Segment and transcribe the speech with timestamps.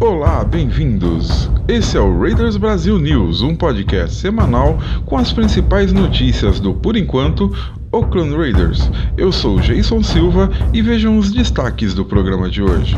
[0.00, 1.50] Olá, bem-vindos!
[1.66, 6.96] Esse é o Raiders Brasil News, um podcast semanal com as principais notícias do, por
[6.96, 7.52] enquanto,
[7.90, 8.88] Oakland Raiders.
[9.16, 12.96] Eu sou Jason Silva e vejam os destaques do programa de hoje.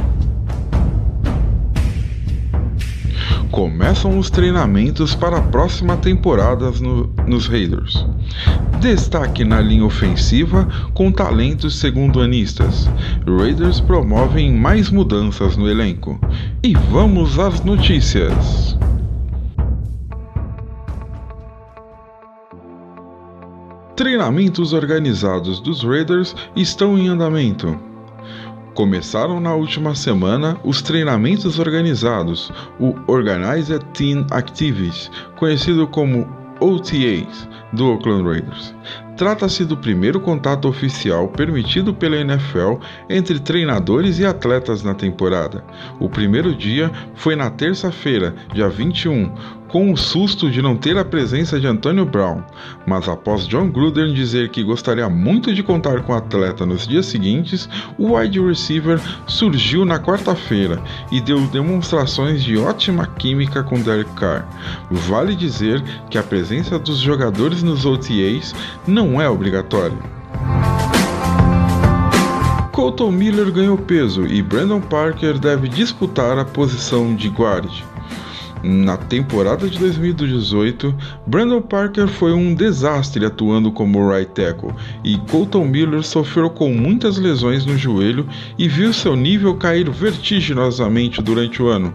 [3.50, 8.06] Começam os treinamentos para a próxima temporada no, nos Raiders.
[8.80, 12.88] Destaque na linha ofensiva com talentos segundo-anistas.
[13.26, 16.20] Raiders promovem mais mudanças no elenco.
[16.62, 18.78] E vamos às notícias.
[23.96, 27.89] Treinamentos organizados dos Raiders estão em andamento.
[28.74, 36.26] Começaram na última semana os treinamentos organizados, o Organized Team Activities, conhecido como
[36.60, 38.74] OTAs, do Oakland Raiders.
[39.20, 45.62] Trata-se do primeiro contato oficial permitido pela NFL entre treinadores e atletas na temporada.
[45.98, 49.30] O primeiro dia foi na terça-feira, dia 21,
[49.70, 52.42] com o susto de não ter a presença de Antonio Brown,
[52.86, 57.06] mas após John Gruden dizer que gostaria muito de contar com o atleta nos dias
[57.06, 60.82] seguintes, o wide receiver surgiu na quarta-feira
[61.12, 64.48] e deu demonstrações de ótima química com Derek Carr.
[64.90, 68.54] Vale dizer que a presença dos jogadores nos OTAs
[68.86, 69.96] não é obrigatória.
[72.70, 77.82] Colton Miller ganhou peso e Brandon Parker deve disputar a posição de guard.
[78.62, 80.94] Na temporada de 2018,
[81.26, 87.16] Brandon Parker foi um desastre atuando como right tackle e Colton Miller sofreu com muitas
[87.16, 91.94] lesões no joelho e viu seu nível cair vertiginosamente durante o ano.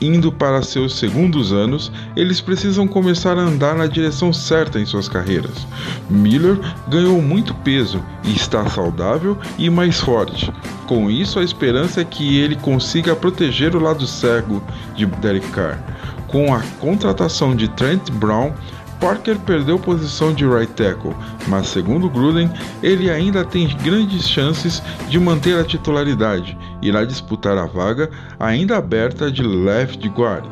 [0.00, 5.08] Indo para seus segundos anos, eles precisam começar a andar na direção certa em suas
[5.08, 5.66] carreiras.
[6.10, 6.58] Miller
[6.88, 10.52] ganhou muito peso e está saudável e mais forte.
[10.88, 14.60] Com isso, a esperança é que ele consiga proteger o lado cego
[14.96, 15.91] de Derek Carr.
[16.32, 18.52] Com a contratação de Trent Brown,
[18.98, 21.14] Parker perdeu posição de right tackle,
[21.46, 22.50] mas segundo Gruden,
[22.82, 28.08] ele ainda tem grandes chances de manter a titularidade e irá disputar a vaga
[28.40, 30.46] ainda aberta de left guard.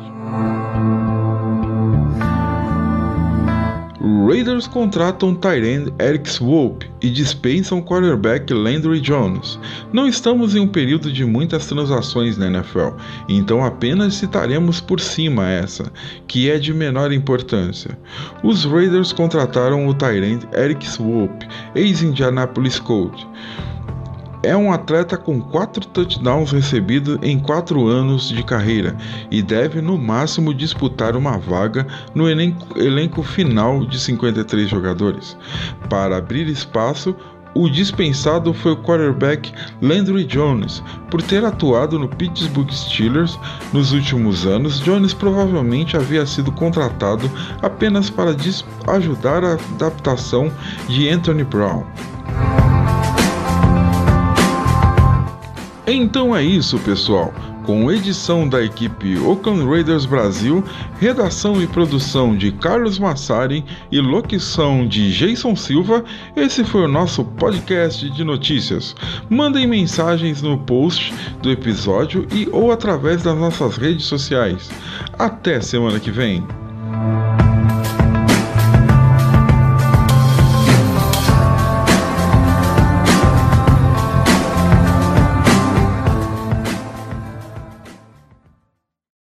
[4.31, 9.59] Raiders contratam Tyrande Eric Swope e dispensam quarterback Landry Jones.
[9.91, 12.95] Não estamos em um período de muitas transações na NFL,
[13.27, 15.91] então apenas citaremos por cima essa,
[16.29, 17.99] que é de menor importância.
[18.41, 23.27] Os Raiders contrataram o Tyrande Eric Swope, ex-Indianapolis Colts.
[24.43, 28.97] É um atleta com quatro touchdowns recebidos em quatro anos de carreira
[29.29, 31.85] e deve no máximo disputar uma vaga
[32.15, 35.37] no elenco, elenco final de 53 jogadores.
[35.87, 37.15] Para abrir espaço,
[37.53, 40.81] o dispensado foi o quarterback Landry Jones.
[41.11, 43.37] Por ter atuado no Pittsburgh Steelers
[43.71, 47.29] nos últimos anos, Jones provavelmente havia sido contratado
[47.61, 48.35] apenas para
[48.87, 50.51] ajudar a adaptação
[50.87, 51.85] de Anthony Brown.
[55.93, 57.33] Então é isso, pessoal.
[57.65, 60.63] Com edição da equipe Oakland Raiders Brasil,
[61.01, 67.25] redação e produção de Carlos Massari e locução de Jason Silva, esse foi o nosso
[67.25, 68.95] podcast de notícias.
[69.29, 74.71] Mandem mensagens no post do episódio e ou através das nossas redes sociais.
[75.19, 76.41] Até semana que vem.